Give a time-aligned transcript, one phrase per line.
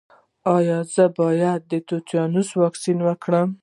[0.55, 3.49] ایا زه باید د تیتانوس واکسین وکړم؟